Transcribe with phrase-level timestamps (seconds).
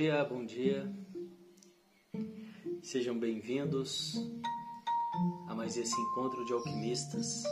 [0.00, 0.90] Bom dia, bom dia.
[2.82, 4.14] Sejam bem-vindos
[5.46, 7.42] a mais esse encontro de alquimistas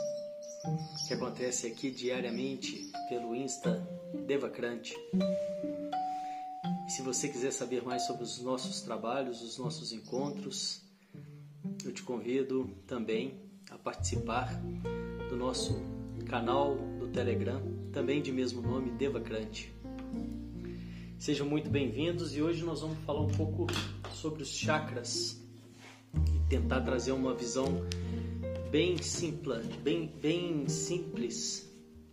[1.07, 3.87] que acontece aqui diariamente pelo Insta
[4.25, 4.95] Devacrante.
[6.87, 10.81] Se você quiser saber mais sobre os nossos trabalhos, os nossos encontros,
[11.85, 14.59] eu te convido também a participar
[15.29, 15.79] do nosso
[16.25, 17.61] canal do Telegram,
[17.93, 19.71] também de mesmo nome, Devacrante.
[21.19, 23.67] Sejam muito bem-vindos e hoje nós vamos falar um pouco
[24.13, 25.37] sobre os chakras
[26.33, 27.65] e tentar trazer uma visão
[28.71, 31.69] bem simples, bem, bem simples,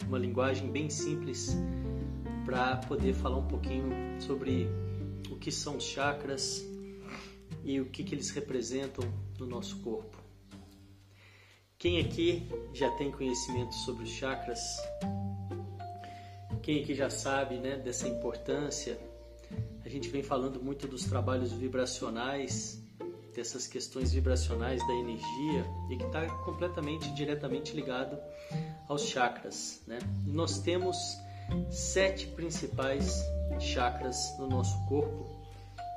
[0.08, 1.56] uma linguagem bem simples
[2.44, 4.66] para poder falar um pouquinho sobre
[5.30, 6.66] o que são os chakras
[7.64, 9.08] e o que, que eles representam
[9.38, 10.18] no nosso corpo.
[11.78, 14.58] Quem aqui já tem conhecimento sobre os chakras?
[16.66, 18.98] Quem aqui já sabe né, dessa importância?
[19.84, 22.82] A gente vem falando muito dos trabalhos vibracionais,
[23.32, 28.18] dessas questões vibracionais da energia e que está completamente, diretamente ligado
[28.88, 29.80] aos chakras.
[29.86, 30.00] Né?
[30.26, 30.96] Nós temos
[31.70, 33.22] sete principais
[33.60, 35.24] chakras no nosso corpo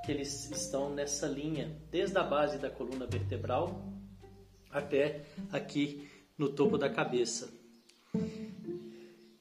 [0.06, 3.92] que eles estão nessa linha, desde a base da coluna vertebral
[4.70, 7.58] até aqui no topo da cabeça.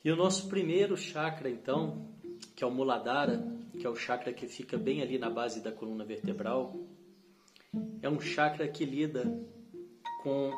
[0.04, 2.06] E o nosso primeiro chakra, então,
[2.54, 3.44] que é o Muladhara,
[3.78, 6.76] que é o chakra que fica bem ali na base da coluna vertebral,
[8.00, 9.24] é um chakra que lida
[10.22, 10.52] com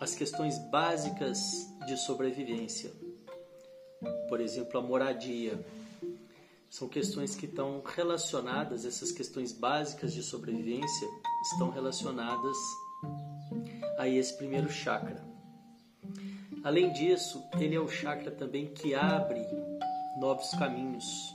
[0.00, 1.38] as questões básicas
[1.86, 2.92] de sobrevivência.
[4.28, 5.64] Por exemplo, a moradia.
[6.68, 11.08] São questões que estão relacionadas, essas questões básicas de sobrevivência
[11.52, 12.56] estão relacionadas
[13.98, 15.35] a esse primeiro chakra.
[16.64, 19.40] Além disso, ele é o chakra também que abre
[20.18, 21.34] novos caminhos.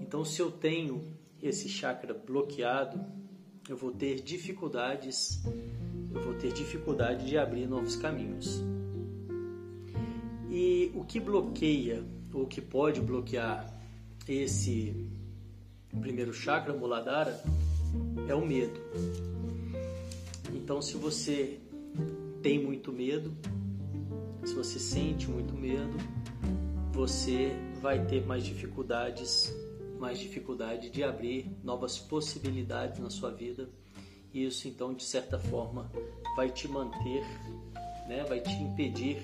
[0.00, 3.04] Então, se eu tenho esse chakra bloqueado,
[3.68, 5.42] eu vou ter dificuldades,
[6.14, 8.62] eu vou ter dificuldade de abrir novos caminhos.
[10.50, 13.70] E o que bloqueia, ou que pode bloquear
[14.26, 14.94] esse
[16.00, 17.38] primeiro chakra, Muladhara,
[18.26, 18.80] é o medo.
[20.54, 21.60] Então, se você
[22.42, 23.34] tem muito medo,
[24.48, 25.98] se você sente muito medo,
[26.90, 29.54] você vai ter mais dificuldades,
[29.98, 33.68] mais dificuldade de abrir novas possibilidades na sua vida.
[34.32, 35.92] E isso então, de certa forma,
[36.34, 37.22] vai te manter,
[38.08, 38.24] né?
[38.26, 39.18] Vai te impedir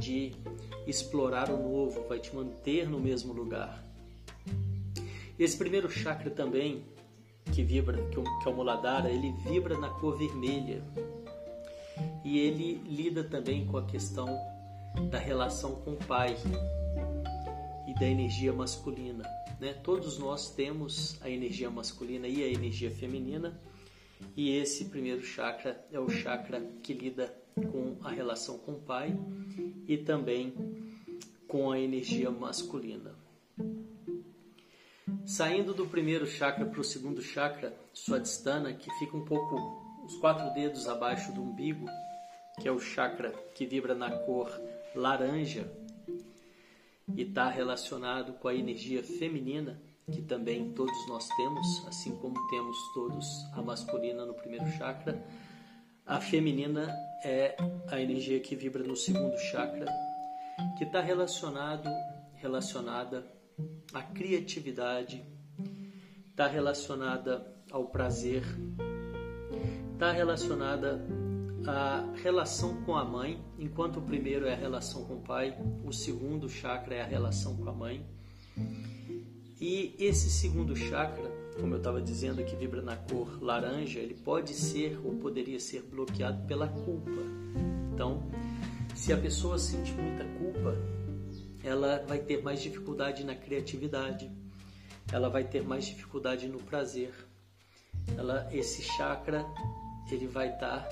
[0.00, 0.32] de
[0.84, 3.84] explorar o novo, vai te manter no mesmo lugar.
[5.38, 6.84] Esse primeiro chakra também
[7.52, 10.82] que vibra, que é o Muladhara, ele vibra na cor vermelha.
[12.24, 14.28] E ele lida também com a questão
[15.10, 16.36] da relação com o pai
[17.86, 19.24] e da energia masculina.
[19.58, 19.74] Né?
[19.74, 23.60] Todos nós temos a energia masculina e a energia feminina,
[24.36, 29.18] e esse primeiro chakra é o chakra que lida com a relação com o pai
[29.88, 30.54] e também
[31.48, 33.14] com a energia masculina.
[35.26, 40.52] Saindo do primeiro chakra para o segundo chakra, Swadhisthana, que fica um pouco os quatro
[40.52, 41.86] dedos abaixo do umbigo,
[42.60, 44.50] que é o chakra que vibra na cor
[44.92, 45.70] laranja
[47.14, 52.76] e está relacionado com a energia feminina, que também todos nós temos, assim como temos
[52.92, 55.24] todos a masculina no primeiro chakra.
[56.04, 56.92] A feminina
[57.24, 57.56] é
[57.88, 59.86] a energia que vibra no segundo chakra,
[60.76, 61.88] que está relacionado,
[62.34, 63.24] relacionada
[63.94, 65.24] a criatividade,
[66.30, 68.42] está relacionada ao prazer,
[70.00, 70.98] está relacionada
[71.66, 75.92] à relação com a mãe, enquanto o primeiro é a relação com o pai, o
[75.92, 78.06] segundo chakra é a relação com a mãe.
[79.60, 81.30] E esse segundo chakra,
[81.60, 85.82] como eu estava dizendo, que vibra na cor laranja, ele pode ser ou poderia ser
[85.82, 87.20] bloqueado pela culpa.
[87.92, 88.22] Então,
[88.94, 90.78] se a pessoa sente muita culpa,
[91.62, 94.30] ela vai ter mais dificuldade na criatividade,
[95.12, 97.12] ela vai ter mais dificuldade no prazer.
[98.16, 99.44] Ela, esse chakra,
[100.14, 100.88] ele vai estar,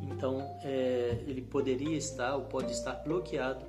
[0.00, 3.64] então, é, ele poderia estar ou pode estar bloqueado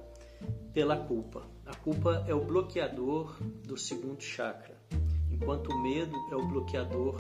[0.74, 1.48] pela culpa.
[1.66, 4.76] A culpa é o bloqueador do segundo chakra,
[5.32, 7.16] enquanto o medo é o bloqueador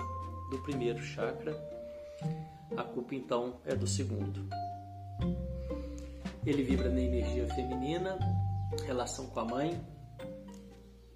[0.49, 1.53] do primeiro chakra.
[2.75, 4.47] A culpa então é do segundo.
[6.45, 8.17] Ele vibra na energia feminina,
[8.85, 9.81] relação com a mãe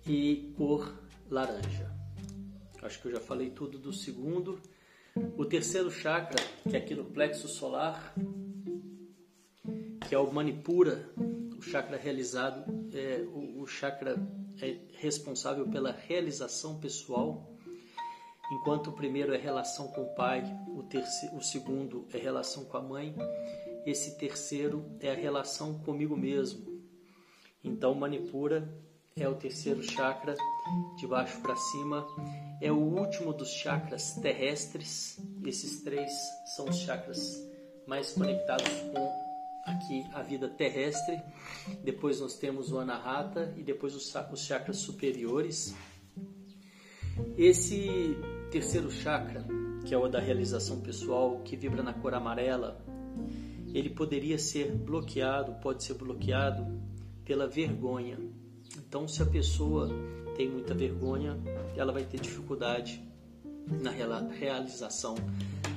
[0.05, 0.93] e cor
[1.29, 1.91] laranja.
[2.81, 4.59] Acho que eu já falei tudo do segundo.
[5.37, 8.13] O terceiro chakra, que é aqui no plexo solar,
[10.07, 11.09] que é o Manipura,
[11.57, 14.17] o chakra realizado, é, o, o chakra
[14.61, 17.49] é responsável pela realização pessoal,
[18.51, 22.77] enquanto o primeiro é relação com o pai, o, terceiro, o segundo é relação com
[22.77, 23.15] a mãe,
[23.85, 26.81] esse terceiro é a relação comigo mesmo.
[27.63, 28.67] Então, Manipura
[29.15, 30.35] é o terceiro chakra,
[30.97, 32.05] de baixo para cima,
[32.61, 35.19] é o último dos chakras terrestres.
[35.45, 36.11] Esses três
[36.55, 37.45] são os chakras
[37.85, 39.27] mais conectados com
[39.65, 41.21] aqui a vida terrestre.
[41.83, 45.75] Depois nós temos o Anahata e depois os, os chakras superiores.
[47.37, 48.17] Esse
[48.51, 49.45] terceiro chakra,
[49.85, 52.83] que é o da realização pessoal, que vibra na cor amarela,
[53.73, 56.65] ele poderia ser bloqueado, pode ser bloqueado
[57.25, 58.17] pela vergonha.
[58.77, 59.89] Então, se a pessoa
[60.37, 61.35] tem muita vergonha,
[61.75, 63.03] ela vai ter dificuldade
[63.81, 63.91] na
[64.29, 65.15] realização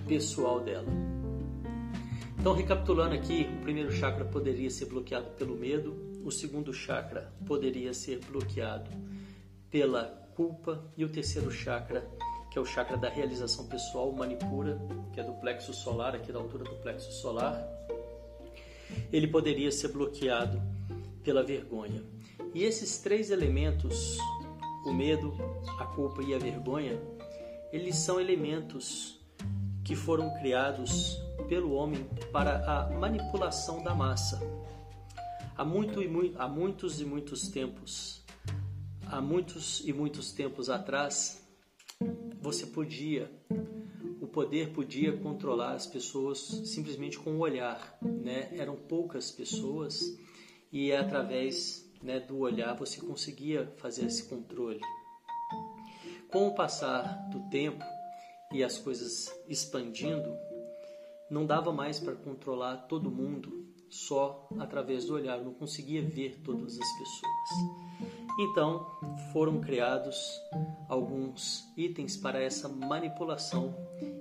[0.06, 0.86] pessoal dela.
[2.38, 7.94] Então, recapitulando aqui, o primeiro chakra poderia ser bloqueado pelo medo, o segundo chakra poderia
[7.94, 8.90] ser bloqueado
[9.70, 10.04] pela
[10.34, 12.06] culpa e o terceiro chakra,
[12.50, 14.78] que é o chakra da realização pessoal, Manipura,
[15.12, 17.66] que é do plexo solar, aqui da altura do plexo solar,
[19.12, 20.60] ele poderia ser bloqueado
[21.22, 22.02] pela vergonha.
[22.52, 24.18] E esses três elementos,
[24.84, 25.34] o medo,
[25.78, 27.00] a culpa e a vergonha,
[27.72, 29.20] eles são elementos
[29.84, 31.18] que foram criados
[31.48, 34.40] pelo homem para a manipulação da massa.
[35.56, 38.24] Há, muito e há muitos e muitos tempos,
[39.06, 41.46] há muitos e muitos tempos atrás,
[42.40, 43.30] você podia,
[44.20, 48.48] o poder podia controlar as pessoas simplesmente com o olhar, né?
[48.56, 50.00] Eram poucas pessoas
[50.72, 54.80] e através né, do olhar você conseguia fazer esse controle.
[56.30, 57.84] Com o passar do tempo
[58.52, 60.36] e as coisas expandindo,
[61.30, 66.78] não dava mais para controlar todo mundo só através do olhar, não conseguia ver todas
[66.78, 67.80] as pessoas.
[68.38, 68.86] Então
[69.32, 70.16] foram criados
[70.88, 73.74] alguns itens para essa manipulação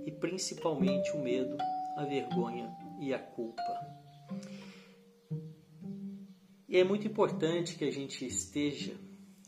[0.06, 1.56] e principalmente o medo,
[1.96, 3.89] a vergonha e a culpa.
[6.70, 8.94] E é muito importante que a gente esteja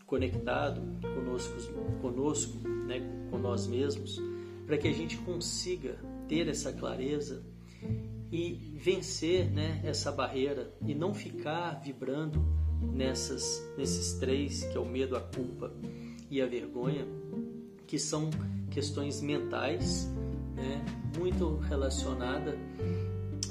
[0.08, 1.54] conectado conosco,
[2.02, 4.20] conosco né, com nós mesmos,
[4.66, 7.44] para que a gente consiga ter essa clareza
[8.32, 12.44] e vencer né, essa barreira e não ficar vibrando
[12.82, 15.72] nessas, nesses três, que é o medo, a culpa
[16.30, 17.06] e a vergonha,
[17.86, 18.32] que são
[18.72, 20.10] questões mentais,
[20.56, 20.84] né,
[21.18, 22.58] muito relacionada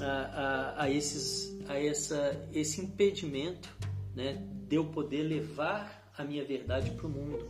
[0.00, 3.72] a, a, a, esses, a essa, esse impedimento
[4.12, 7.48] né, de eu poder levar a minha verdade para o mundo,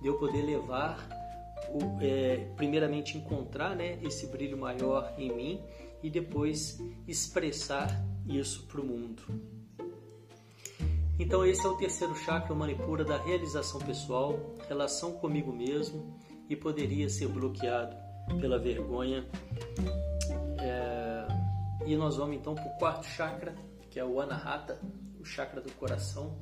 [0.00, 1.06] de eu poder levar,
[1.68, 5.60] o, é, primeiramente encontrar né, esse brilho maior em mim
[6.02, 9.22] e depois expressar isso para o mundo.
[11.18, 16.18] Então esse é o terceiro chakra, Manipura, da realização pessoal, relação comigo mesmo
[16.48, 17.94] e poderia ser bloqueado
[18.40, 19.26] pela vergonha.
[20.58, 20.97] É...
[21.88, 23.54] E nós vamos então para o quarto chakra,
[23.90, 24.78] que é o Anahata,
[25.18, 26.38] o chakra do coração.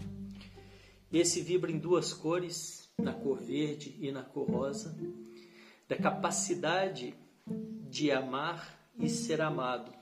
[1.12, 4.98] Esse vibra em duas cores, na cor verde e na cor rosa,
[5.88, 7.14] da capacidade
[7.88, 9.92] de amar e ser amado.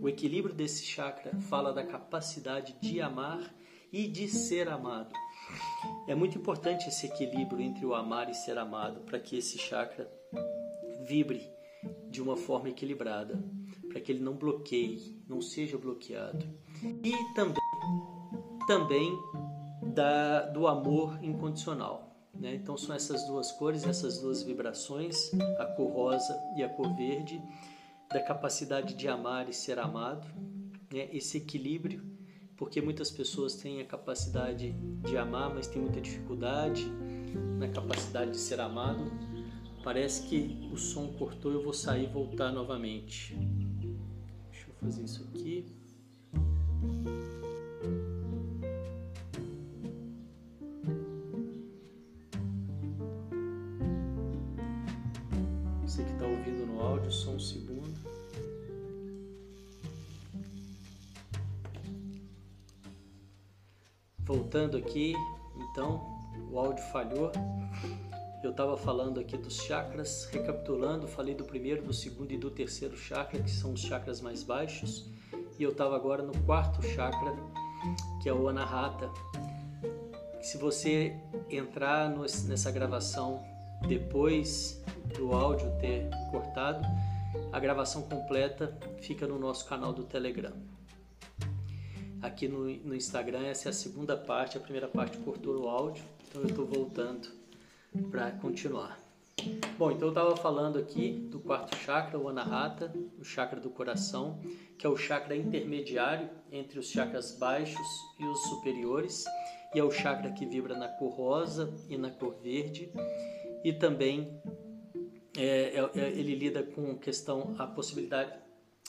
[0.00, 3.54] O equilíbrio desse chakra fala da capacidade de amar
[3.92, 5.12] e de ser amado.
[6.08, 10.10] É muito importante esse equilíbrio entre o amar e ser amado para que esse chakra
[11.06, 11.46] vibre
[12.08, 13.38] de uma forma equilibrada,
[13.90, 16.46] para que ele não bloqueie, não seja bloqueado.
[16.82, 17.62] E também,
[18.66, 19.18] também
[19.82, 22.10] da, do amor incondicional.
[22.32, 22.54] Né?
[22.54, 27.42] Então são essas duas cores, essas duas vibrações, a cor rosa e a cor verde,
[28.08, 30.26] da capacidade de amar e ser amado,
[30.92, 31.08] né?
[31.12, 32.02] esse equilíbrio,
[32.56, 36.86] porque muitas pessoas têm a capacidade de amar, mas têm muita dificuldade
[37.58, 39.10] na capacidade de ser amado.
[39.82, 43.36] Parece que o som cortou, eu vou sair e voltar novamente.
[44.80, 45.66] Fazer isso aqui.
[55.82, 57.92] Você que está ouvindo no áudio, só um segundo.
[64.20, 65.14] Voltando aqui,
[65.56, 66.00] então,
[66.50, 67.30] o áudio falhou.
[68.42, 72.96] Eu estava falando aqui dos chakras, recapitulando, falei do primeiro, do segundo e do terceiro
[72.96, 75.04] chakra, que são os chakras mais baixos,
[75.58, 77.36] e eu estava agora no quarto chakra,
[78.22, 79.10] que é o Anahata.
[80.40, 81.14] Se você
[81.50, 83.44] entrar nessa gravação
[83.86, 84.82] depois
[85.14, 86.82] do áudio ter cortado,
[87.52, 90.54] a gravação completa fica no nosso canal do Telegram.
[92.22, 93.44] aqui no, no Instagram.
[93.44, 97.39] Essa é a segunda parte, a primeira parte cortou o áudio, então eu estou voltando
[98.10, 98.98] para continuar.
[99.78, 104.38] Bom, então eu estava falando aqui do quarto chakra, o Anahata, o chakra do coração,
[104.78, 107.86] que é o chakra intermediário entre os chakras baixos
[108.18, 109.24] e os superiores,
[109.74, 112.92] e é o chakra que vibra na cor rosa e na cor verde,
[113.64, 114.40] e também
[115.36, 118.32] é, é, é ele lida com questão, a possibilidade,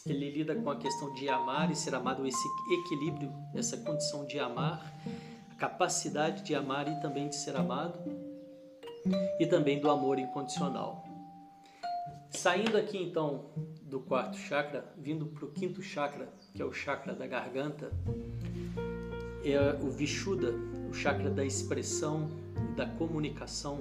[0.05, 4.37] ele lida com a questão de amar e ser amado, esse equilíbrio, essa condição de
[4.37, 4.93] amar,
[5.49, 7.99] a capacidade de amar e também de ser amado,
[9.39, 11.03] e também do amor incondicional.
[12.29, 13.51] Saindo aqui então
[13.83, 17.91] do quarto chakra, vindo para o quinto chakra, que é o chakra da garganta,
[19.43, 20.53] é o Vishuddha,
[20.89, 22.29] o chakra da expressão,
[22.75, 23.79] da comunicação.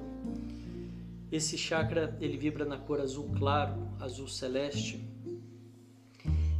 [1.31, 5.09] Esse chakra ele vibra na cor azul claro, azul celeste,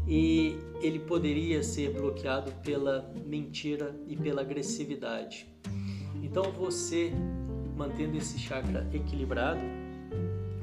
[0.07, 5.47] e ele poderia ser bloqueado pela mentira e pela agressividade.
[6.23, 7.13] Então você
[7.81, 9.63] mantendo esse chakra equilibrado,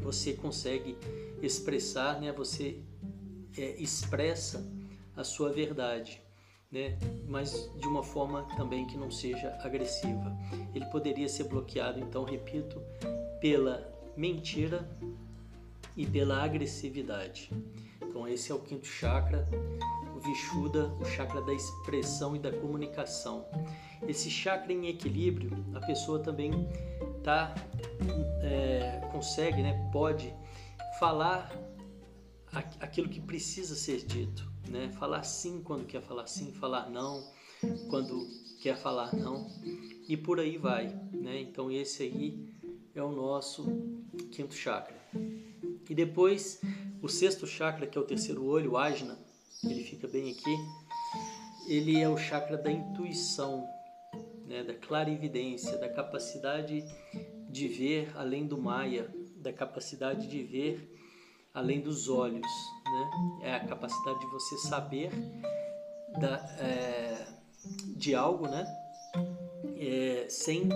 [0.04, 0.96] você consegue
[1.42, 2.32] expressar, né?
[2.32, 2.80] Você
[3.58, 4.64] é, expressa
[5.16, 6.22] a sua verdade,
[6.72, 6.96] né?
[7.28, 10.32] Mas de uma forma também que não seja agressiva.
[10.76, 12.80] Ele poderia ser bloqueado, então repito,
[13.42, 14.88] pela mentira
[15.96, 17.50] e pela agressividade.
[18.00, 19.50] Então esse é o quinto chakra,
[20.16, 23.44] o Vishuddha, o chakra da expressão e da comunicação.
[24.08, 26.52] Esse chakra em equilíbrio, a pessoa também
[27.28, 27.54] tá,
[28.42, 30.34] é, consegue, né, pode
[30.98, 31.52] falar
[32.80, 34.94] aquilo que precisa ser dito, né?
[34.98, 37.22] Falar sim quando quer falar sim, falar não
[37.90, 38.26] quando
[38.62, 39.46] quer falar não
[40.08, 41.42] e por aí vai, né?
[41.42, 42.50] Então esse aí
[42.96, 43.66] é o nosso
[44.32, 44.96] quinto chakra.
[45.90, 46.62] E depois
[47.02, 49.20] o sexto chakra, que é o terceiro olho, o ajna,
[49.66, 50.58] ele fica bem aqui.
[51.68, 53.68] Ele é o chakra da intuição,
[54.48, 56.84] né, da clarividência, da capacidade
[57.50, 60.94] de ver além do Maya, da capacidade de ver
[61.54, 62.48] além dos olhos.
[62.86, 63.10] Né?
[63.44, 65.12] É a capacidade de você saber
[66.20, 67.28] da, é,
[67.96, 68.66] de algo né?
[69.80, 70.70] É, sem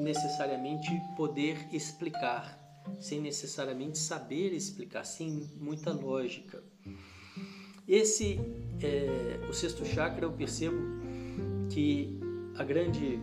[0.00, 2.58] necessariamente poder explicar,
[3.00, 6.62] sem necessariamente saber explicar, sem muita lógica.
[7.86, 8.38] Esse,
[8.80, 10.78] é, o sexto chakra, eu percebo
[11.70, 12.19] que
[12.56, 13.20] a grande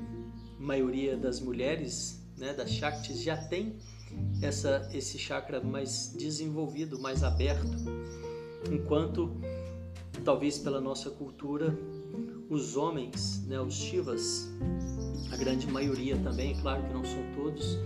[0.59, 3.77] maioria das mulheres, né, das Shaktis, já tem
[4.41, 7.67] essa, esse chakra mais desenvolvido, mais aberto,
[8.71, 9.39] enquanto,
[10.23, 11.77] talvez pela nossa cultura,
[12.49, 14.49] os homens, né, os Shivas,
[15.31, 17.77] a grande maioria também, claro que não são todos,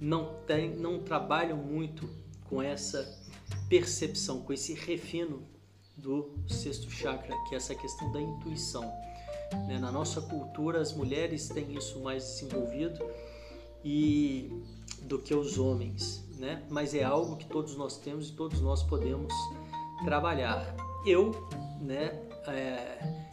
[0.00, 2.08] não, tem, não trabalham muito
[2.44, 3.22] com essa
[3.68, 5.42] percepção, com esse refino
[5.96, 8.92] do sexto chakra, que é essa questão da intuição.
[9.66, 9.78] Né?
[9.78, 13.04] Na nossa cultura, as mulheres têm isso mais desenvolvido
[13.84, 14.50] e
[15.02, 16.62] do que os homens, né?
[16.70, 19.32] Mas é algo que todos nós temos e todos nós podemos
[20.04, 20.74] trabalhar.
[21.06, 21.32] Eu,
[21.80, 22.18] né?
[22.46, 23.24] É,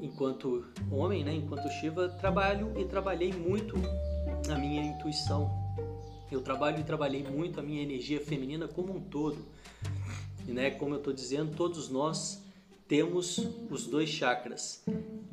[0.00, 1.34] enquanto homem, né?
[1.34, 3.76] Enquanto Shiva, trabalho e trabalhei muito
[4.50, 5.50] a minha intuição.
[6.30, 9.44] Eu trabalho e trabalhei muito a minha energia feminina como um todo.
[10.46, 10.70] E, né?
[10.70, 12.42] Como eu estou dizendo, todos nós
[12.90, 13.38] temos
[13.70, 14.84] os dois chakras.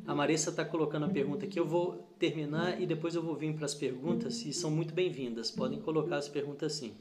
[0.06, 3.52] A Marissa está colocando a pergunta aqui, eu vou terminar e depois eu vou vir
[3.52, 5.50] para as perguntas e são muito bem-vindas.
[5.50, 6.94] Podem colocar as perguntas sim.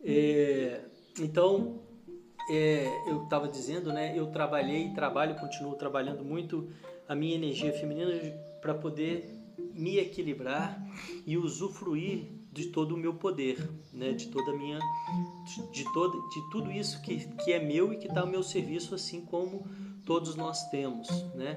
[0.00, 0.82] É,
[1.18, 1.80] então,
[2.48, 4.16] é, eu estava dizendo, né?
[4.16, 6.68] Eu trabalhei, trabalho, continuo trabalhando muito
[7.08, 8.12] a minha energia feminina
[8.62, 9.28] para poder
[9.74, 10.80] me equilibrar
[11.26, 14.12] e usufruir de todo o meu poder, né?
[14.12, 14.78] De toda a minha,
[15.72, 18.94] de, todo, de tudo isso que, que é meu e que está ao meu serviço,
[18.94, 19.66] assim como
[20.04, 21.56] todos nós temos, né?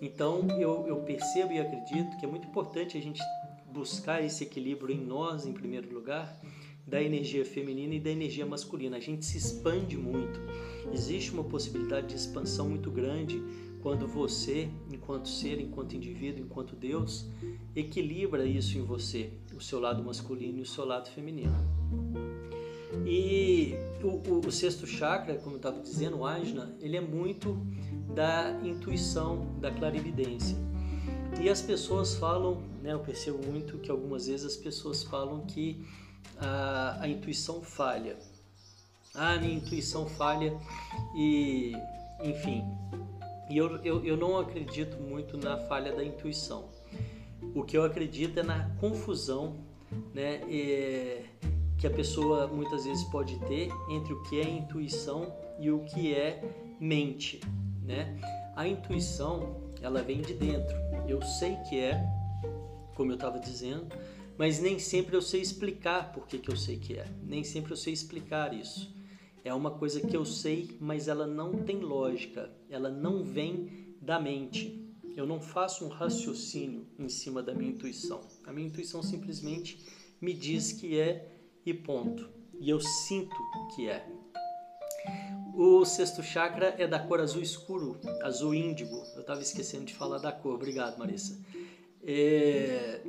[0.00, 3.22] Então eu, eu percebo e acredito que é muito importante a gente
[3.72, 6.40] buscar esse equilíbrio em nós, em primeiro lugar,
[6.86, 8.96] da energia feminina e da energia masculina.
[8.96, 10.38] A gente se expande muito.
[10.92, 13.42] Existe uma possibilidade de expansão muito grande
[13.84, 17.26] quando você, enquanto ser, enquanto indivíduo, enquanto Deus,
[17.76, 21.54] equilibra isso em você, o seu lado masculino e o seu lado feminino.
[23.04, 27.58] E o, o, o sexto chakra, como eu estava dizendo, o ajna, ele é muito
[28.14, 30.56] da intuição, da clarividência.
[31.38, 35.86] E as pessoas falam, né, eu percebo muito que algumas vezes as pessoas falam que
[36.38, 38.16] a, a intuição falha.
[39.14, 40.58] Ah, minha intuição falha
[41.14, 41.74] e,
[42.24, 42.64] enfim.
[43.50, 46.68] E eu, eu, eu não acredito muito na falha da intuição.
[47.54, 49.56] O que eu acredito é na confusão,
[50.14, 50.40] né?
[50.48, 51.22] E,
[51.84, 56.14] que a pessoa muitas vezes pode ter entre o que é intuição e o que
[56.14, 56.42] é
[56.80, 57.40] mente,
[57.82, 58.18] né?
[58.56, 60.74] A intuição, ela vem de dentro.
[61.06, 62.02] Eu sei que é,
[62.94, 63.86] como eu estava dizendo,
[64.38, 67.06] mas nem sempre eu sei explicar por que, que eu sei que é.
[67.22, 68.90] Nem sempre eu sei explicar isso.
[69.44, 74.18] É uma coisa que eu sei, mas ela não tem lógica, ela não vem da
[74.18, 74.82] mente.
[75.14, 78.22] Eu não faço um raciocínio em cima da minha intuição.
[78.44, 79.78] A minha intuição simplesmente
[80.20, 81.30] me diz que é
[81.64, 82.28] e ponto.
[82.58, 83.36] E eu sinto
[83.74, 84.08] que é.
[85.54, 88.96] O sexto chakra é da cor azul escuro, azul índigo.
[89.14, 90.54] Eu estava esquecendo de falar da cor.
[90.54, 91.38] Obrigado, Marissa.
[92.02, 93.02] É...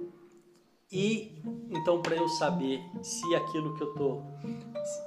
[0.95, 1.35] E
[1.69, 4.23] então, para eu saber se aquilo que eu estou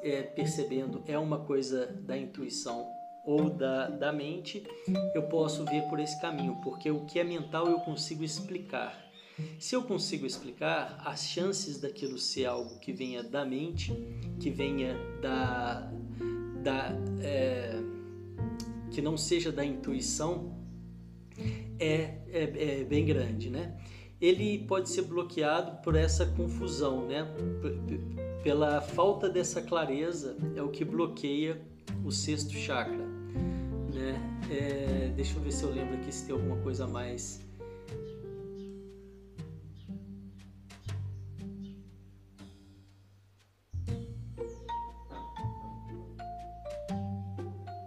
[0.03, 2.87] é, percebendo é uma coisa da intuição
[3.25, 4.63] ou da, da mente,
[5.15, 9.07] eu posso ver por esse caminho, porque o que é mental eu consigo explicar.
[9.59, 13.93] Se eu consigo explicar, as chances daquilo ser algo que venha da mente,
[14.39, 15.91] que venha da.
[16.63, 16.93] da
[17.23, 17.81] é,
[18.91, 20.55] que não seja da intuição,
[21.79, 23.77] é, é, é bem grande, né?
[24.21, 27.27] Ele pode ser bloqueado por essa confusão, né?
[28.43, 31.61] Pela falta dessa clareza é o que bloqueia
[32.05, 33.05] o sexto chakra,
[33.95, 34.21] né?
[34.51, 37.47] É, deixa eu ver se eu lembro aqui se tem alguma coisa a mais.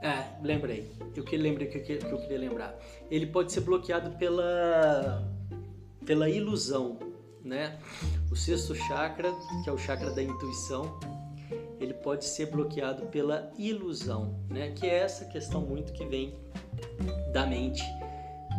[0.01, 0.89] É, lembrei.
[1.15, 2.77] Eu que lembrei que eu queria lembrar.
[3.09, 5.40] Ele pode ser bloqueado pela
[6.05, 7.00] pela ilusão,
[7.43, 7.79] né?
[8.31, 9.31] O sexto chakra,
[9.63, 11.00] que é o chakra da intuição,
[11.79, 14.72] ele pode ser bloqueado pela ilusão, né?
[14.72, 16.36] Que é essa questão muito que vem
[17.34, 17.84] da mente.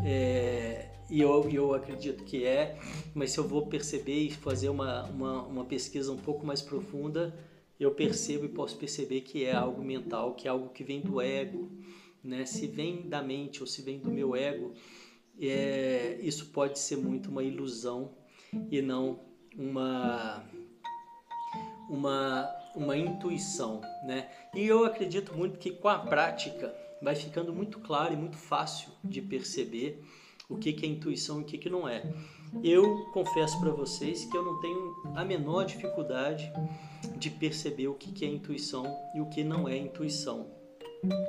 [0.05, 2.79] É, e eu, eu acredito que é,
[3.15, 7.35] mas se eu vou perceber e fazer uma, uma, uma pesquisa um pouco mais profunda,
[7.79, 11.21] eu percebo e posso perceber que é algo mental, que é algo que vem do
[11.21, 11.71] ego,
[12.23, 12.47] né?
[12.47, 14.73] Se vem da mente ou se vem do meu ego,
[15.41, 18.13] é, isso pode ser muito uma ilusão
[18.71, 19.21] e não
[19.57, 20.45] uma
[21.89, 24.31] uma uma intuição, né?
[24.55, 28.91] E eu acredito muito que com a prática vai ficando muito claro e muito fácil
[29.05, 30.03] de perceber
[30.49, 32.03] o que, que é intuição e o que, que não é.
[32.63, 36.53] Eu confesso para vocês que eu não tenho a menor dificuldade
[37.17, 40.47] de perceber o que, que é intuição e o que não é intuição,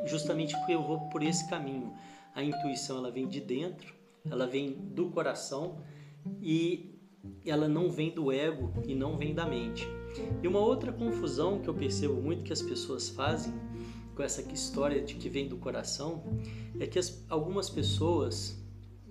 [0.06, 1.94] justamente porque eu vou por esse caminho
[2.36, 3.93] a intuição ela vem de dentro,
[4.30, 5.78] ela vem do coração
[6.41, 6.93] e
[7.46, 9.88] ela não vem do ego e não vem da mente.
[10.41, 13.54] E uma outra confusão que eu percebo muito que as pessoas fazem
[14.15, 16.24] com essa história de que vem do coração
[16.80, 18.62] é que as, algumas pessoas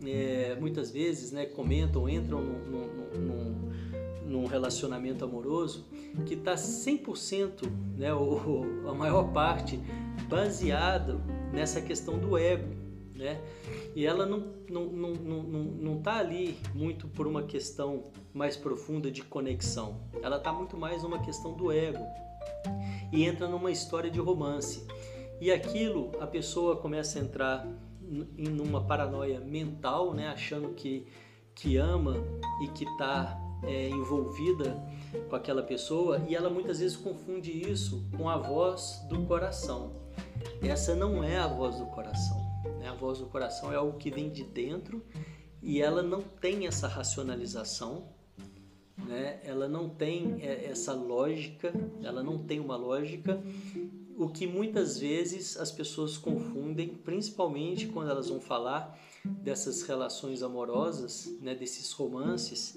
[0.05, 3.73] é, muitas vezes né, comentam, entram num, num,
[4.27, 5.87] num relacionamento amoroso
[6.27, 8.41] que está 100%, né, ou,
[8.85, 9.81] ou a maior parte,
[10.29, 11.21] baseado
[11.53, 12.83] nessa questão do ego
[13.15, 13.41] né?
[13.95, 19.11] E ela não não não não não está ali muito por uma questão mais profunda
[19.11, 20.01] de conexão.
[20.23, 22.05] Ela está muito mais numa questão do ego
[23.13, 24.87] e entra numa história de romance.
[25.41, 27.67] E aquilo a pessoa começa a entrar
[28.37, 30.29] em uma paranoia mental, né?
[30.29, 31.07] Achando que
[31.55, 32.17] que ama
[32.63, 34.83] e que está é, envolvida
[35.29, 39.93] com aquela pessoa e ela muitas vezes confunde isso com a voz do coração.
[40.63, 42.42] Essa não é a voz do coração.
[42.83, 42.89] Né?
[42.89, 45.03] A voz do coração é algo que vem de dentro
[45.63, 48.09] e ela não tem essa racionalização,
[48.99, 49.41] né?
[49.45, 53.41] ela não tem é, essa lógica, ela não tem uma lógica,
[54.19, 61.33] o que muitas vezes as pessoas confundem, principalmente quando elas vão falar dessas relações amorosas,
[61.41, 61.55] né?
[61.55, 62.77] desses romances,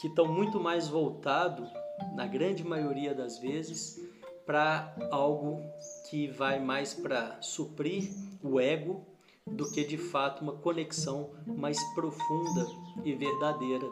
[0.00, 1.68] que estão muito mais voltados,
[2.16, 4.00] na grande maioria das vezes,
[4.44, 5.62] para algo
[6.10, 8.10] que vai mais para suprir
[8.42, 9.13] o ego
[9.50, 12.66] do que de fato uma conexão mais profunda
[13.04, 13.86] e verdadeira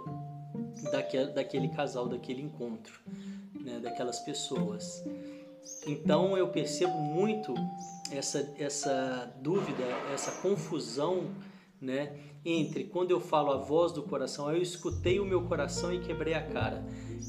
[0.90, 3.00] daquele, daquele casal, daquele encontro,
[3.60, 5.04] né, daquelas pessoas.
[5.86, 7.54] Então eu percebo muito
[8.10, 11.30] essa, essa dúvida, essa confusão
[11.80, 16.00] né, entre quando eu falo a voz do coração, eu escutei o meu coração e
[16.00, 16.84] quebrei a cara.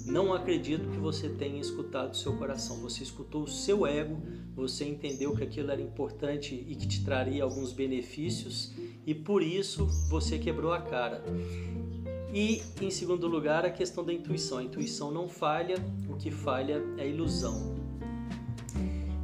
[0.06, 2.78] Não acredito que você tenha escutado o seu coração.
[2.78, 4.22] Você escutou o seu ego,
[4.56, 8.74] você entendeu que aquilo era importante e que te traria alguns benefícios
[9.06, 11.24] e por isso você quebrou a cara.
[12.34, 14.58] E em segundo lugar, a questão da intuição.
[14.58, 15.76] A intuição não falha,
[16.10, 17.76] o que falha é a ilusão.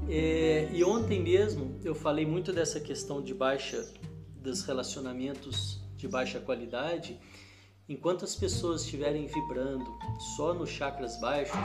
[0.07, 3.91] É, e ontem mesmo eu falei muito dessa questão de baixa
[4.41, 7.19] dos relacionamentos de baixa qualidade
[7.89, 9.97] Enquanto as pessoas estiverem vibrando
[10.35, 11.57] só nos chakras baixos,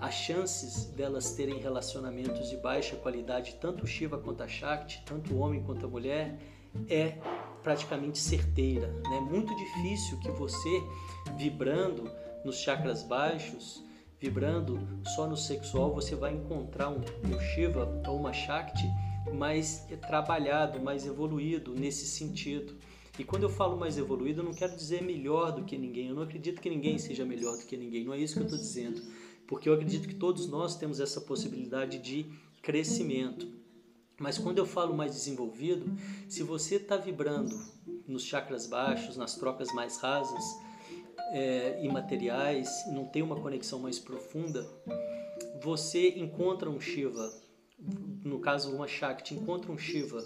[0.00, 5.38] as chances delas terem relacionamentos de baixa qualidade, tanto Shiva quanto a Shakti, tanto o
[5.38, 6.36] homem quanto a mulher,
[6.90, 7.16] é
[7.62, 8.92] praticamente certeira.
[9.06, 9.20] É né?
[9.20, 10.82] muito difícil que você,
[11.36, 12.10] vibrando
[12.44, 13.84] nos chakras baixos,
[14.18, 14.80] vibrando
[15.14, 18.90] só no sexual, você vai encontrar um, um Shiva ou uma Shakti
[19.32, 22.76] mais trabalhado, mais evoluído nesse sentido.
[23.18, 26.08] E quando eu falo mais evoluído, eu não quero dizer melhor do que ninguém.
[26.08, 28.04] Eu não acredito que ninguém seja melhor do que ninguém.
[28.04, 29.02] Não é isso que eu estou dizendo.
[29.46, 32.24] Porque eu acredito que todos nós temos essa possibilidade de
[32.62, 33.46] crescimento.
[34.18, 35.84] Mas quando eu falo mais desenvolvido,
[36.28, 37.60] se você está vibrando
[38.06, 40.44] nos chakras baixos, nas trocas mais rasas,
[41.32, 44.66] é, imateriais, não tem uma conexão mais profunda,
[45.62, 47.32] você encontra um Shiva,
[48.24, 50.24] no caso uma Shakti, encontra um Shiva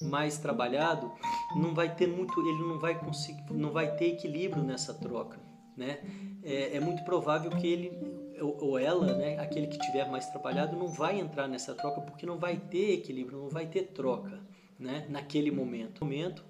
[0.00, 1.10] mais trabalhado,
[1.54, 5.40] não vai ter muito, ele não vai conseguir, não vai ter equilíbrio nessa troca,
[5.76, 6.00] né?
[6.42, 7.92] É, é muito provável que ele
[8.40, 12.38] ou ela, né, aquele que tiver mais trabalhado, não vai entrar nessa troca porque não
[12.38, 14.42] vai ter equilíbrio, não vai ter troca,
[14.78, 16.04] né, naquele momento.
[16.04, 16.44] momento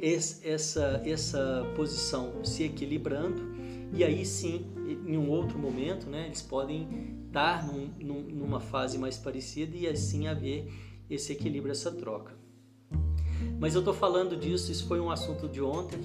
[0.00, 3.56] essa essa posição se equilibrando
[3.92, 4.66] e aí sim,
[5.06, 6.88] em um outro momento, né, eles podem
[7.26, 10.72] estar num, num, numa fase mais parecida e assim haver
[11.08, 12.35] esse equilíbrio, essa troca.
[13.58, 16.00] Mas eu estou falando disso, isso foi um assunto de ontem.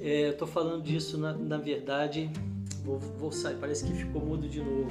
[0.00, 2.30] É, estou falando disso na, na verdade
[2.84, 4.88] Vou, vou sair, parece que ficou mudo de novo.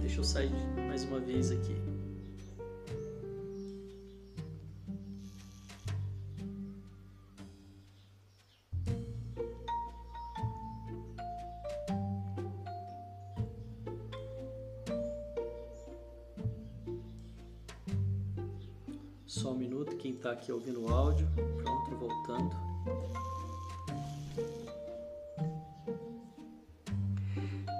[0.00, 0.52] Deixa eu sair
[0.86, 1.74] mais uma vez aqui.
[20.12, 21.26] Quem está aqui ouvindo o áudio.
[21.62, 22.72] Pronto, voltando.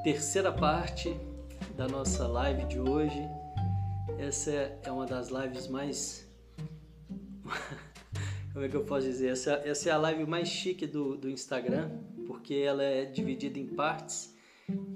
[0.03, 1.17] terceira parte
[1.77, 3.21] da nossa live de hoje.
[4.19, 4.51] Essa
[4.83, 6.29] é uma das lives mais.
[8.53, 9.31] Como é que eu posso dizer?
[9.31, 11.91] Essa, essa é a live mais chique do, do Instagram,
[12.27, 14.35] porque ela é dividida em partes.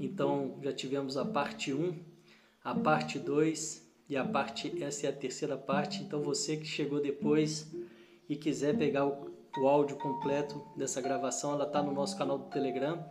[0.00, 1.96] Então já tivemos a parte 1,
[2.64, 4.82] a parte 2 e a parte.
[4.82, 6.02] Essa é a terceira parte.
[6.02, 7.70] Então você que chegou depois
[8.28, 12.46] e quiser pegar o, o áudio completo dessa gravação, ela está no nosso canal do
[12.46, 13.04] Telegram.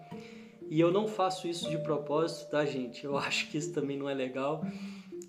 [0.69, 3.05] E eu não faço isso de propósito, tá, gente?
[3.05, 4.65] Eu acho que isso também não é legal,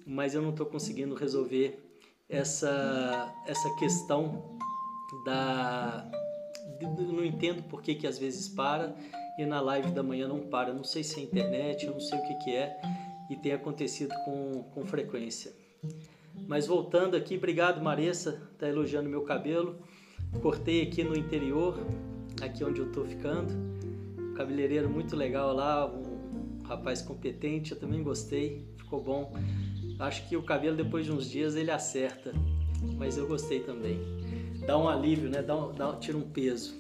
[0.07, 1.83] mas eu não estou conseguindo resolver
[2.29, 4.57] essa, essa questão
[5.25, 6.11] da.
[6.81, 8.95] Eu não entendo por que, que às vezes para
[9.39, 10.73] e na live da manhã não para.
[10.73, 12.81] não sei se é internet, eu não sei o que, que é
[13.31, 15.53] e tem acontecido com, com frequência.
[16.47, 19.77] Mas voltando aqui, obrigado Maressa, tá elogiando meu cabelo.
[20.43, 21.79] Cortei aqui no interior,
[22.43, 23.77] aqui onde eu estou ficando
[24.37, 29.33] cabeleireiro muito legal lá, um rapaz competente, eu também gostei, ficou bom.
[29.99, 32.33] Acho que o cabelo depois de uns dias ele acerta,
[32.99, 33.99] mas eu gostei também.
[34.67, 35.43] Dá um alívio, né?
[35.43, 36.75] Dá, um, dá tira um peso.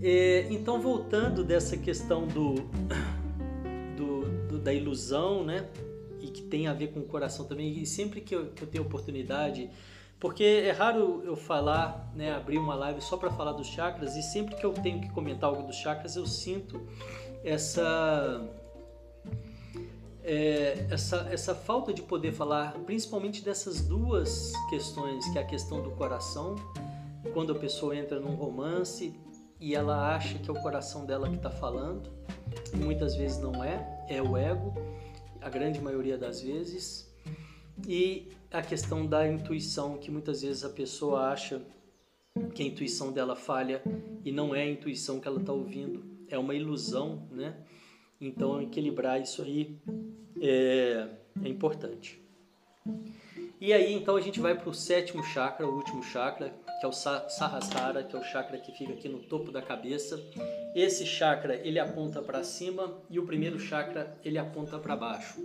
[0.00, 2.54] É, então voltando dessa questão do,
[4.58, 5.68] da ilusão, né?
[6.20, 7.78] E que tem a ver com o coração também.
[7.78, 9.70] E sempre que eu, que eu tenho oportunidade
[10.20, 14.22] porque é raro eu falar, né, abrir uma live só para falar dos chakras e
[14.22, 16.80] sempre que eu tenho que comentar algo dos chakras eu sinto
[17.44, 18.44] essa
[20.24, 25.80] é, essa, essa falta de poder falar, principalmente dessas duas questões, que é a questão
[25.80, 26.56] do coração,
[27.32, 29.14] quando a pessoa entra num romance
[29.58, 32.10] e ela acha que é o coração dela que está falando,
[32.74, 34.74] muitas vezes não é, é o ego,
[35.40, 37.08] a grande maioria das vezes,
[37.86, 41.62] e a questão da intuição, que muitas vezes a pessoa acha
[42.54, 43.82] que a intuição dela falha
[44.24, 47.56] e não é a intuição que ela está ouvindo, é uma ilusão, né?
[48.20, 49.78] Então, equilibrar isso aí
[50.40, 51.08] é,
[51.42, 52.20] é importante.
[53.60, 56.88] E aí, então, a gente vai para o sétimo chakra, o último chakra, que é
[56.88, 60.20] o Sahasrara, que é o chakra que fica aqui no topo da cabeça.
[60.74, 65.40] Esse chakra, ele aponta para cima e o primeiro chakra, ele aponta para baixo.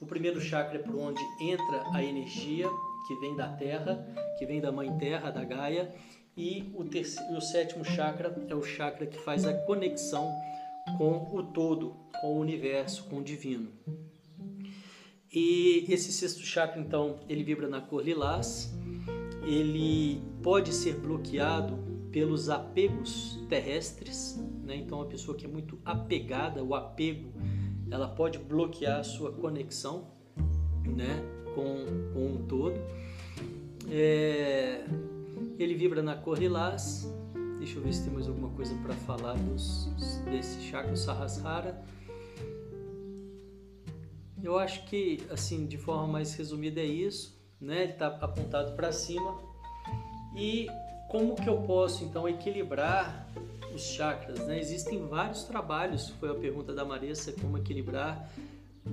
[0.00, 2.68] O primeiro chakra é por onde entra a energia
[3.08, 4.06] que vem da Terra,
[4.38, 5.92] que vem da Mãe Terra, da Gaia,
[6.36, 10.32] e o, terceiro, o sétimo chakra é o chakra que faz a conexão
[10.96, 13.72] com o todo, com o universo, com o divino.
[15.32, 18.72] E esse sexto chakra, então, ele vibra na cor lilás,
[19.48, 21.78] ele pode ser bloqueado
[22.12, 24.76] pelos apegos terrestres, né?
[24.76, 27.32] então a pessoa que é muito apegada, o apego
[27.90, 30.08] ela pode bloquear a sua conexão
[30.84, 31.22] né,
[31.54, 32.74] com, com um todo.
[33.90, 34.84] É,
[35.58, 37.10] ele vibra na cor lilás.
[37.58, 39.86] Deixa eu ver se tem mais alguma coisa para falar dos,
[40.30, 41.82] desse chakra Sahasrara.
[44.42, 47.82] Eu acho que, assim, de forma mais resumida é isso, né?
[47.84, 49.38] Ele está apontado para cima
[50.36, 50.68] e
[51.08, 53.26] como que eu posso então equilibrar
[53.74, 54.40] os chakras?
[54.46, 54.58] Né?
[54.58, 58.30] Existem vários trabalhos, foi a pergunta da Marissa, como equilibrar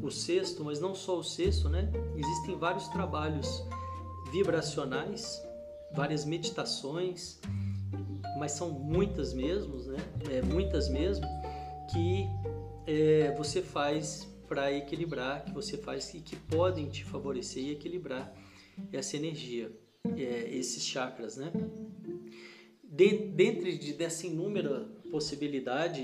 [0.02, 1.90] o sexto, mas não só o sexto, né?
[2.16, 3.64] Existem vários trabalhos
[4.32, 5.42] vibracionais,
[5.94, 7.40] várias meditações,
[8.38, 9.98] mas são muitas mesmo, né?
[10.30, 11.26] É, muitas mesmo,
[11.92, 12.28] que
[12.86, 18.34] é, você faz para equilibrar, que você faz e que podem te favorecer e equilibrar
[18.92, 19.72] essa energia,
[20.16, 21.52] é, esses chakras, né?
[22.84, 26.04] Dentro de, dessa inúmera possibilidade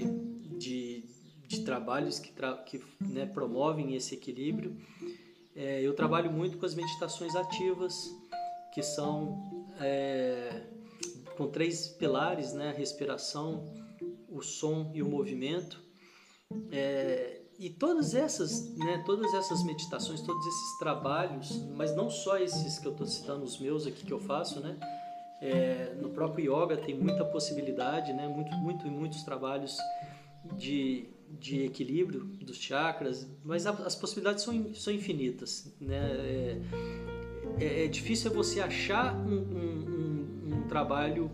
[0.57, 1.05] de,
[1.47, 4.75] de trabalhos que, tra que né, promovem esse equilíbrio,
[5.55, 7.93] é, eu trabalho muito com as meditações ativas,
[8.73, 10.63] que são é,
[11.38, 13.73] com três pilares, né, a respiração,
[14.29, 15.84] o som e o movimento.
[16.71, 22.79] É, e todas essas, né, todas essas meditações, todos esses trabalhos, mas não só esses
[22.79, 24.77] que eu estou citando, os meus aqui que eu faço, né?
[25.41, 28.27] É, no próprio yoga tem muita possibilidade, né?
[28.27, 29.77] Muito, muito e muitos trabalhos
[30.57, 31.07] de,
[31.39, 35.99] de equilíbrio dos chakras, mas as possibilidades são, são infinitas, né?
[35.99, 36.61] É,
[37.59, 41.29] é, é difícil você achar um, um, um, um trabalho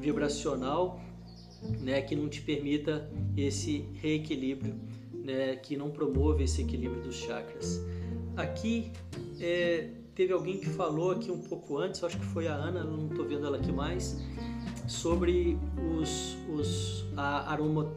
[0.00, 1.00] vibracional,
[1.80, 4.74] né, que não te permita esse reequilíbrio
[5.24, 7.80] né, que não promove esse equilíbrio dos chakras.
[8.36, 8.92] Aqui
[9.40, 13.08] é, teve alguém que falou aqui um pouco antes, acho que foi a Ana, não
[13.08, 14.16] estou vendo ela aqui mais,
[14.86, 15.58] sobre
[15.96, 17.52] os, os, a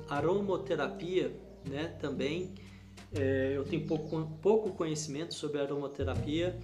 [0.10, 1.36] aromoterapia
[1.68, 2.54] né, também.
[3.14, 6.60] É, eu tenho pouco, pouco conhecimento sobre aromaterapia,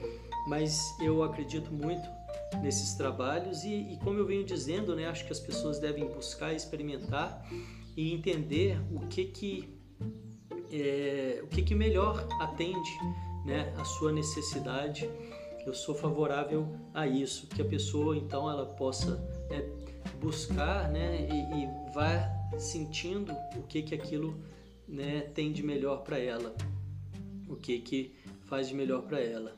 [0.47, 2.08] mas eu acredito muito
[2.62, 6.54] nesses trabalhos e, e, como eu venho dizendo, né, acho que as pessoas devem buscar,
[6.54, 7.45] experimentar
[7.95, 9.82] e entender o que que
[10.71, 12.97] é, o que, que melhor atende
[13.45, 15.10] né, a sua necessidade.
[15.65, 19.17] Eu sou favorável a isso, que a pessoa então ela possa
[19.49, 19.63] né,
[20.19, 24.36] buscar né, e, e vá sentindo o que, que aquilo
[24.88, 26.55] né, tem de melhor para ela,
[27.47, 29.55] o que, que faz de melhor para ela.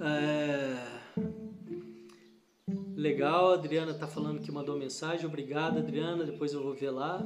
[0.00, 0.96] É...
[2.94, 5.26] Legal, a Adriana está falando que mandou mensagem.
[5.26, 6.24] Obrigada, Adriana.
[6.24, 7.22] Depois eu vou ver lá.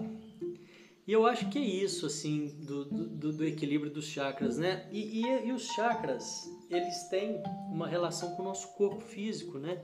[1.11, 4.87] E eu acho que é isso, assim, do, do, do equilíbrio dos chakras, né?
[4.93, 9.83] E, e, e, os chakras, eles têm uma relação com o nosso corpo físico, né?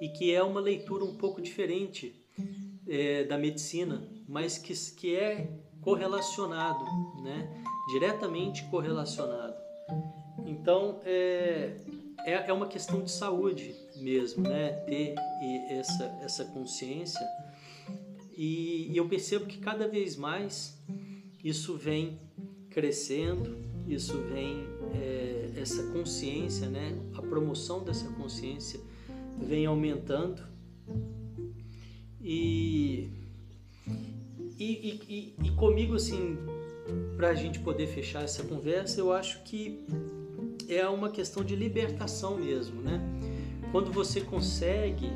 [0.00, 2.24] E que é uma leitura um pouco diferente
[2.86, 6.84] é, da medicina, mas que, que é correlacionado,
[7.24, 7.64] né?
[7.88, 9.56] Diretamente correlacionado.
[10.46, 11.78] Então, é,
[12.24, 14.70] é, é uma questão de saúde mesmo, né?
[14.86, 15.16] Ter
[15.68, 17.26] essa, essa consciência
[18.36, 20.78] e, eu percebo que cada vez mais
[21.42, 22.18] isso vem
[22.70, 23.56] crescendo,
[23.88, 26.98] isso vem é, essa consciência, né?
[27.14, 28.80] A promoção dessa consciência
[29.38, 30.42] vem aumentando
[32.20, 33.08] e
[34.58, 36.38] e, e, e comigo assim
[37.16, 39.84] para a gente poder fechar essa conversa, eu acho que
[40.68, 43.00] é uma questão de libertação mesmo, né?
[43.72, 45.10] Quando você consegue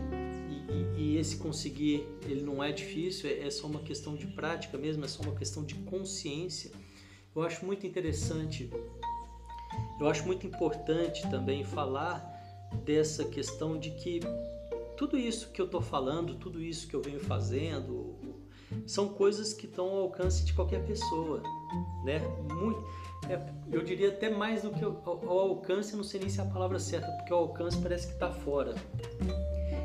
[1.01, 5.03] e esse conseguir ele não é difícil, é, é só uma questão de prática mesmo,
[5.03, 6.71] é só uma questão de consciência.
[7.35, 8.71] Eu acho muito interessante,
[9.99, 12.21] eu acho muito importante também falar
[12.85, 14.21] dessa questão de que
[14.95, 18.15] tudo isso que eu estou falando, tudo isso que eu venho fazendo,
[18.87, 21.43] são coisas que estão ao alcance de qualquer pessoa,
[22.05, 22.19] né?
[22.53, 22.85] Muito,
[23.27, 23.41] é,
[23.73, 26.47] eu diria até mais do que ao, ao alcance, não sei nem se é a
[26.47, 28.75] palavra certa, porque o alcance parece que está fora.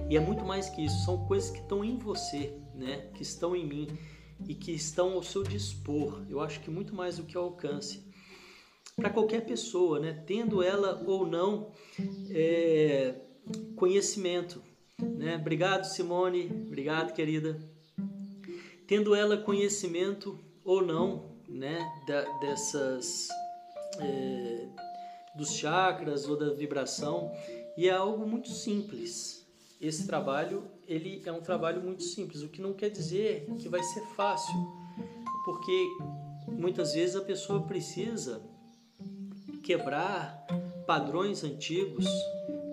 [0.07, 3.09] E é muito mais que isso, são coisas que estão em você, né?
[3.15, 3.87] Que estão em mim
[4.47, 6.23] e que estão ao seu dispor.
[6.29, 8.03] Eu acho que muito mais do que alcance.
[8.95, 10.23] Para qualquer pessoa, né?
[10.27, 11.71] Tendo ela ou não
[12.29, 13.15] é,
[13.75, 14.61] conhecimento.
[14.99, 15.37] Né?
[15.37, 16.51] Obrigado, Simone.
[16.67, 17.59] Obrigado, querida.
[18.87, 21.79] Tendo ela conhecimento ou não, né?
[22.07, 23.27] Da, dessas
[23.99, 24.67] é,
[25.35, 27.31] dos chakras ou da vibração
[27.75, 29.44] e é algo muito simples
[29.79, 33.81] esse trabalho ele é um trabalho muito simples, o que não quer dizer que vai
[33.81, 34.55] ser fácil,
[35.43, 35.87] porque
[36.47, 38.41] muitas vezes a pessoa precisa
[39.63, 40.45] quebrar
[40.85, 42.05] padrões antigos,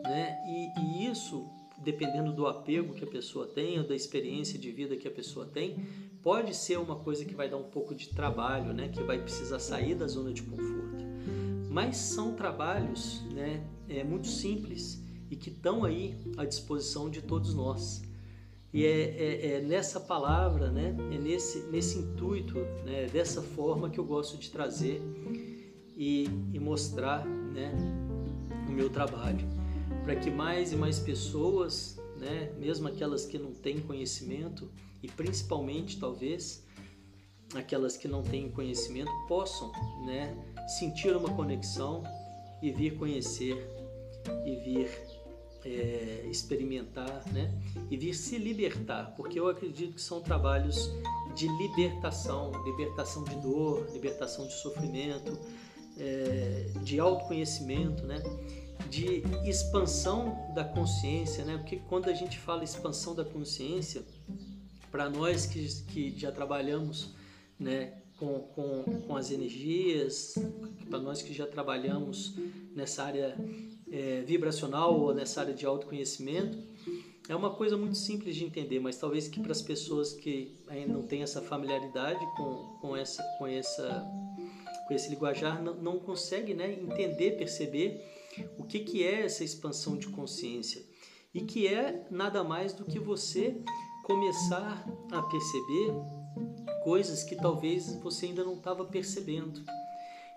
[0.04, 0.38] né?
[0.46, 4.96] E, e isso, dependendo do apego que a pessoa tem ou da experiência de vida
[4.96, 5.76] que a pessoa tem,
[6.22, 8.88] pode ser uma coisa que vai dar um pouco de trabalho, né?
[8.88, 11.02] Que vai precisar sair da zona de conforto.
[11.70, 13.64] Mas são trabalhos, né?
[13.88, 15.01] É muito simples
[15.32, 18.02] e que estão aí à disposição de todos nós.
[18.72, 23.98] E é, é, é, nessa palavra, né, é nesse, nesse intuito, né, dessa forma que
[23.98, 25.02] eu gosto de trazer
[25.96, 27.72] e, e mostrar né,
[28.68, 29.46] o meu trabalho,
[30.04, 32.52] para que mais e mais pessoas né?
[32.56, 34.70] mesmo aquelas que não têm conhecimento
[35.02, 36.64] e principalmente talvez
[37.54, 39.72] aquelas que não têm conhecimento possam
[40.06, 40.34] né,
[40.78, 42.04] sentir uma conexão
[42.62, 43.56] e vir conhecer
[44.46, 44.88] e vir
[45.64, 47.52] é, experimentar né,
[47.90, 50.90] e vir se libertar, porque eu acredito que são trabalhos
[51.34, 55.38] de libertação, libertação de dor, libertação de sofrimento,
[55.98, 58.22] é, de autoconhecimento, né?
[58.88, 61.56] de expansão da consciência, né?
[61.56, 64.02] Porque quando a gente fala expansão da consciência,
[64.90, 67.14] para nós que, que já trabalhamos,
[67.58, 70.34] né, com, com, com as energias,
[70.90, 72.34] para nós que já trabalhamos
[72.74, 73.34] nessa área
[73.92, 76.58] é, vibracional ou nessa área de autoconhecimento,
[77.28, 80.92] é uma coisa muito simples de entender, mas talvez que para as pessoas que ainda
[80.92, 84.04] não têm essa familiaridade com, com, essa, com, essa,
[84.88, 88.02] com esse linguajar, não, não consegue né, entender, perceber
[88.58, 90.82] o que, que é essa expansão de consciência
[91.34, 93.56] e que é nada mais do que você
[94.04, 95.94] começar a perceber
[96.82, 99.62] coisas que talvez você ainda não estava percebendo.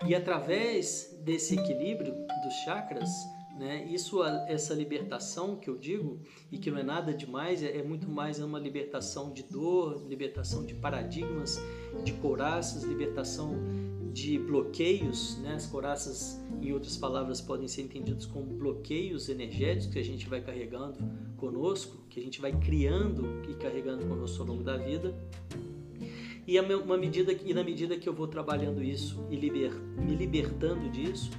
[0.06, 3.10] E através desse equilíbrio dos chakras,
[3.58, 6.20] né, isso, essa libertação que eu digo,
[6.52, 10.66] e que não é nada demais, é, é muito mais uma libertação de dor, libertação
[10.66, 11.60] de paradigmas,
[12.04, 13.56] de couraças, libertação
[14.12, 15.56] de bloqueios, né?
[15.56, 20.40] As coraças, em outras palavras, podem ser entendidos como bloqueios energéticos que a gente vai
[20.40, 21.00] carregando
[21.36, 25.14] conosco, que a gente vai criando e carregando conosco ao longo da vida.
[26.48, 30.90] E, uma medida, e na medida que eu vou trabalhando isso e liber, me libertando
[30.90, 31.32] disso,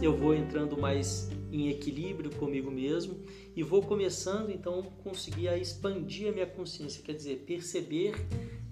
[0.00, 3.16] eu vou entrando mais em equilíbrio comigo mesmo
[3.54, 8.14] e vou começando então conseguir a expandir a minha consciência, quer dizer, perceber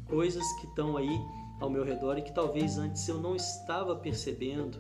[0.06, 1.18] coisas que estão aí
[1.60, 4.78] ao meu redor e que talvez antes eu não estava percebendo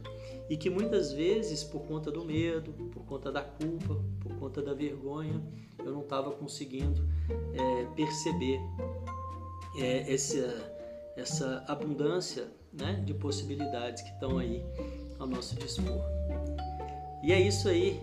[0.50, 4.74] e que muitas vezes por conta do medo, por conta da culpa, por conta da
[4.74, 5.42] vergonha,
[5.78, 7.08] eu não estava conseguindo
[7.54, 8.60] é, perceber
[9.78, 10.72] é, essa,
[11.16, 14.62] essa abundância né, de possibilidades que estão aí
[15.24, 16.04] ao nosso dispor.
[17.22, 17.98] E é isso aí.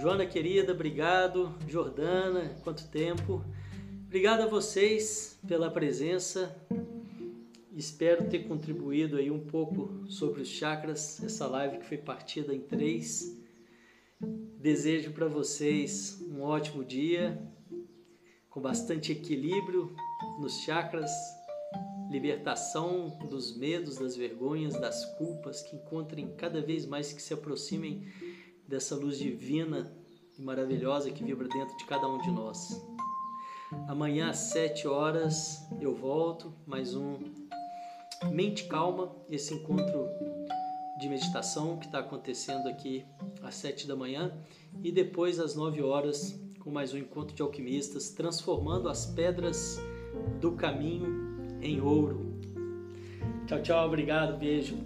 [0.00, 1.52] Joana querida, obrigado.
[1.68, 3.44] Jordana, quanto tempo.
[4.06, 6.56] Obrigado a vocês pela presença.
[7.74, 12.60] Espero ter contribuído aí um pouco sobre os chakras, essa live que foi partida em
[12.60, 13.36] três.
[14.20, 17.36] Desejo para vocês um ótimo dia,
[18.48, 19.92] com bastante equilíbrio
[20.38, 21.10] nos chakras,
[22.14, 28.06] libertação dos medos, das vergonhas, das culpas, que encontrem cada vez mais que se aproximem
[28.68, 29.92] dessa luz divina
[30.38, 32.80] e maravilhosa que vibra dentro de cada um de nós.
[33.88, 37.18] Amanhã às sete horas eu volto, mais um
[38.30, 40.08] Mente Calma, esse encontro
[41.00, 43.04] de meditação que está acontecendo aqui
[43.42, 44.32] às sete da manhã
[44.84, 49.80] e depois às nove horas com mais um encontro de alquimistas transformando as pedras
[50.40, 51.23] do caminho
[51.64, 52.34] em ouro.
[53.46, 54.76] Tchau, tchau, obrigado, beijo.